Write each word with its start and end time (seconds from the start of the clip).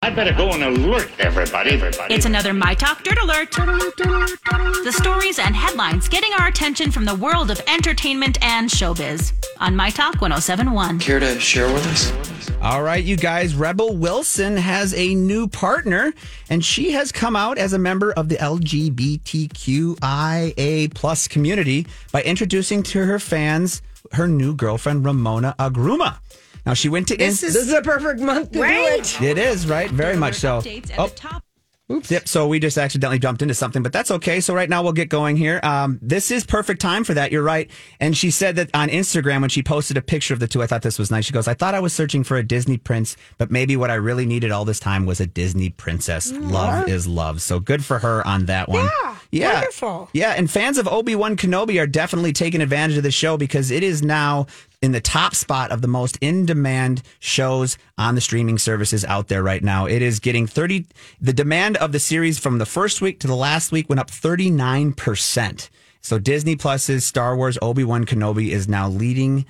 I 0.00 0.10
better 0.10 0.32
go 0.32 0.50
and 0.50 0.62
alert 0.62 1.10
everybody, 1.18 1.70
everybody. 1.70 2.14
It's 2.14 2.24
another 2.24 2.54
My 2.54 2.72
Talk 2.72 3.02
Dirt 3.02 3.18
Alert. 3.18 3.50
The 3.50 4.94
stories 4.96 5.40
and 5.40 5.56
headlines 5.56 6.08
getting 6.08 6.32
our 6.38 6.46
attention 6.46 6.92
from 6.92 7.04
the 7.04 7.16
world 7.16 7.50
of 7.50 7.60
entertainment 7.66 8.38
and 8.40 8.70
showbiz 8.70 9.32
on 9.58 9.74
My 9.74 9.90
Talk 9.90 10.20
1071. 10.20 11.00
Care 11.00 11.18
to 11.18 11.40
share 11.40 11.66
with 11.72 11.84
us? 11.88 12.12
All 12.62 12.84
right, 12.84 13.02
you 13.02 13.16
guys. 13.16 13.56
Rebel 13.56 13.96
Wilson 13.96 14.56
has 14.56 14.94
a 14.94 15.16
new 15.16 15.48
partner, 15.48 16.14
and 16.48 16.64
she 16.64 16.92
has 16.92 17.10
come 17.10 17.34
out 17.34 17.58
as 17.58 17.72
a 17.72 17.78
member 17.78 18.12
of 18.12 18.28
the 18.28 18.36
LGBTQIA 18.36 19.34
plus 20.94 21.26
community 21.26 21.88
by 22.12 22.22
introducing 22.22 22.84
to 22.84 23.04
her 23.04 23.18
fans 23.18 23.82
her 24.12 24.28
new 24.28 24.54
girlfriend, 24.54 25.04
Ramona 25.04 25.56
Agruma. 25.58 26.18
Now 26.66 26.74
she 26.74 26.88
went 26.88 27.08
to 27.08 27.16
This 27.16 27.42
in- 27.42 27.48
is, 27.48 27.54
this 27.54 27.66
is 27.68 27.72
a 27.72 27.82
perfect 27.82 28.20
month 28.20 28.52
to 28.52 28.60
Right? 28.62 29.02
do 29.18 29.24
it. 29.26 29.30
It 29.30 29.38
is 29.38 29.66
right, 29.66 29.90
very 29.90 30.16
much 30.16 30.34
so. 30.36 30.60
Updates 30.60 30.90
at 30.92 30.98
Oh, 30.98 31.06
the 31.08 31.14
top. 31.14 31.42
Oops. 31.90 32.10
Yep. 32.10 32.28
So 32.28 32.46
we 32.46 32.58
just 32.58 32.76
accidentally 32.76 33.18
jumped 33.18 33.40
into 33.40 33.54
something, 33.54 33.82
but 33.82 33.94
that's 33.94 34.10
okay. 34.10 34.40
So 34.40 34.52
right 34.54 34.68
now 34.68 34.82
we'll 34.82 34.92
get 34.92 35.08
going 35.08 35.38
here. 35.38 35.58
Um, 35.62 35.98
this 36.02 36.30
is 36.30 36.44
perfect 36.44 36.82
time 36.82 37.02
for 37.02 37.14
that. 37.14 37.32
You're 37.32 37.42
right. 37.42 37.70
And 37.98 38.14
she 38.14 38.30
said 38.30 38.56
that 38.56 38.68
on 38.74 38.90
Instagram 38.90 39.40
when 39.40 39.48
she 39.48 39.62
posted 39.62 39.96
a 39.96 40.02
picture 40.02 40.34
of 40.34 40.40
the 40.40 40.46
two, 40.46 40.62
I 40.62 40.66
thought 40.66 40.82
this 40.82 40.98
was 40.98 41.10
nice. 41.10 41.24
She 41.24 41.32
goes, 41.32 41.48
I 41.48 41.54
thought 41.54 41.74
I 41.74 41.80
was 41.80 41.94
searching 41.94 42.24
for 42.24 42.36
a 42.36 42.42
Disney 42.42 42.76
prince, 42.76 43.16
but 43.38 43.50
maybe 43.50 43.74
what 43.74 43.90
I 43.90 43.94
really 43.94 44.26
needed 44.26 44.50
all 44.50 44.66
this 44.66 44.78
time 44.78 45.06
was 45.06 45.18
a 45.18 45.26
Disney 45.26 45.70
princess. 45.70 46.30
Love 46.30 46.90
is 46.90 47.06
love. 47.06 47.40
So 47.40 47.58
good 47.58 47.82
for 47.82 48.00
her 48.00 48.26
on 48.26 48.44
that 48.46 48.68
one. 48.68 48.84
Yeah, 48.84 49.14
Yeah. 49.30 49.54
wonderful. 49.54 50.10
Yeah. 50.12 50.34
And 50.36 50.50
fans 50.50 50.76
of 50.76 50.86
Obi-Wan 50.86 51.38
Kenobi 51.38 51.80
are 51.80 51.86
definitely 51.86 52.34
taking 52.34 52.60
advantage 52.60 52.98
of 52.98 53.02
the 53.02 53.10
show 53.10 53.38
because 53.38 53.70
it 53.70 53.82
is 53.82 54.02
now 54.02 54.46
in 54.80 54.92
the 54.92 55.00
top 55.00 55.34
spot 55.34 55.72
of 55.72 55.82
the 55.82 55.88
most 55.88 56.16
in 56.20 56.46
demand 56.46 57.02
shows 57.18 57.76
on 57.96 58.14
the 58.14 58.20
streaming 58.20 58.58
services 58.58 59.04
out 59.04 59.28
there 59.28 59.42
right 59.42 59.62
now. 59.62 59.86
It 59.86 60.02
is 60.02 60.20
getting 60.20 60.46
30, 60.46 60.86
the 61.20 61.32
demand 61.32 61.76
of 61.78 61.92
the 61.92 61.98
series 61.98 62.38
from 62.38 62.58
the 62.58 62.66
first 62.66 63.00
week 63.00 63.18
to 63.20 63.26
the 63.26 63.34
last 63.34 63.72
week 63.72 63.88
went 63.88 64.00
up 64.00 64.10
39%. 64.10 65.68
So 66.00 66.18
Disney 66.18 66.54
Plus's 66.54 67.04
Star 67.04 67.36
Wars 67.36 67.58
Obi 67.60 67.82
Wan 67.82 68.04
Kenobi 68.06 68.50
is 68.50 68.68
now 68.68 68.88
leading 68.88 69.46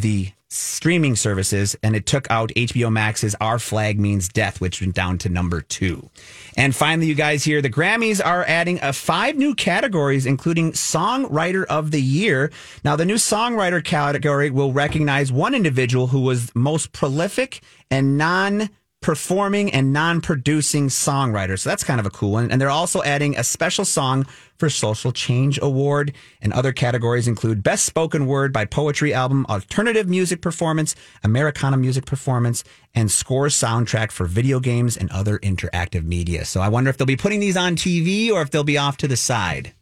the 0.00 0.32
streaming 0.50 1.14
services, 1.14 1.76
and 1.82 1.94
it 1.94 2.06
took 2.06 2.30
out 2.30 2.50
HBO 2.56 2.90
Max's 2.90 3.34
Our 3.40 3.58
Flag 3.58 4.00
Means 4.00 4.28
Death, 4.28 4.60
which 4.60 4.80
went 4.80 4.94
down 4.94 5.18
to 5.18 5.28
number 5.28 5.60
two. 5.60 6.08
And 6.56 6.74
finally, 6.74 7.06
you 7.06 7.14
guys 7.14 7.44
here, 7.44 7.60
the 7.60 7.70
Grammys 7.70 8.24
are 8.24 8.44
adding 8.46 8.78
a 8.80 8.92
five 8.92 9.36
new 9.36 9.54
categories, 9.54 10.24
including 10.24 10.72
Songwriter 10.72 11.66
of 11.66 11.90
the 11.90 12.00
Year. 12.00 12.50
Now, 12.82 12.96
the 12.96 13.04
new 13.04 13.16
Songwriter 13.16 13.84
category 13.84 14.50
will 14.50 14.72
recognize 14.72 15.30
one 15.30 15.54
individual 15.54 16.08
who 16.08 16.20
was 16.20 16.54
most 16.54 16.92
prolific 16.92 17.60
and 17.90 18.16
non 18.16 18.70
performing 19.00 19.72
and 19.72 19.92
non-producing 19.92 20.88
songwriter. 20.88 21.58
So 21.58 21.70
that's 21.70 21.84
kind 21.84 22.00
of 22.00 22.06
a 22.06 22.10
cool 22.10 22.32
one. 22.32 22.50
And 22.50 22.60
they're 22.60 22.68
also 22.68 23.02
adding 23.02 23.36
a 23.36 23.44
special 23.44 23.84
song 23.84 24.26
for 24.56 24.68
Social 24.68 25.12
Change 25.12 25.58
Award. 25.62 26.12
And 26.42 26.52
other 26.52 26.72
categories 26.72 27.28
include 27.28 27.62
Best 27.62 27.84
Spoken 27.84 28.26
Word 28.26 28.52
by 28.52 28.64
Poetry 28.64 29.14
Album, 29.14 29.46
Alternative 29.48 30.08
Music 30.08 30.42
Performance, 30.42 30.96
Americana 31.22 31.76
Music 31.76 32.06
Performance, 32.06 32.64
and 32.94 33.10
Score 33.10 33.46
Soundtrack 33.46 34.10
for 34.10 34.26
Video 34.26 34.58
Games 34.58 34.96
and 34.96 35.10
Other 35.12 35.38
Interactive 35.38 36.04
Media. 36.04 36.44
So 36.44 36.60
I 36.60 36.68
wonder 36.68 36.90
if 36.90 36.96
they'll 36.96 37.06
be 37.06 37.16
putting 37.16 37.40
these 37.40 37.56
on 37.56 37.76
TV 37.76 38.30
or 38.30 38.42
if 38.42 38.50
they'll 38.50 38.64
be 38.64 38.78
off 38.78 38.96
to 38.98 39.08
the 39.08 39.16
side. 39.16 39.74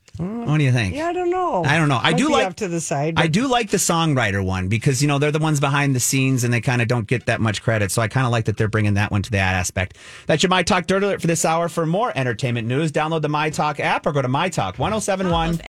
What 0.46 0.58
do 0.58 0.64
you 0.64 0.72
think? 0.72 0.94
Yeah, 0.94 1.08
I 1.08 1.12
don't 1.12 1.30
know. 1.30 1.64
I 1.64 1.76
don't 1.76 1.88
know. 1.88 1.98
I 1.98 2.12
Might 2.12 2.16
do 2.18 2.30
like 2.30 2.56
to 2.56 2.68
the 2.68 2.80
side. 2.80 3.14
I 3.18 3.26
do 3.26 3.46
like 3.46 3.70
the 3.70 3.76
songwriter 3.76 4.44
one 4.44 4.68
because 4.68 5.02
you 5.02 5.08
know 5.08 5.18
they're 5.18 5.32
the 5.32 5.38
ones 5.38 5.60
behind 5.60 5.94
the 5.94 6.00
scenes 6.00 6.44
and 6.44 6.52
they 6.52 6.60
kind 6.60 6.80
of 6.80 6.88
don't 6.88 7.06
get 7.06 7.26
that 7.26 7.40
much 7.40 7.62
credit. 7.62 7.90
So 7.92 8.00
I 8.00 8.08
kind 8.08 8.26
of 8.26 8.32
like 8.32 8.46
that 8.46 8.56
they're 8.56 8.68
bringing 8.68 8.94
that 8.94 9.10
one 9.10 9.22
to 9.22 9.30
that 9.32 9.54
aspect. 9.54 9.98
That's 10.26 10.42
your 10.42 10.50
My 10.50 10.62
Talk 10.62 10.86
Dirt 10.86 11.02
Alert 11.02 11.20
for 11.20 11.26
this 11.26 11.44
hour. 11.44 11.68
For 11.68 11.84
more 11.84 12.12
entertainment 12.16 12.66
news, 12.66 12.90
download 12.90 13.22
the 13.22 13.28
My 13.28 13.50
Talk 13.50 13.80
app 13.80 14.06
or 14.06 14.12
go 14.12 14.22
to 14.22 14.28
My 14.28 14.46
mytalk1071 14.46 15.60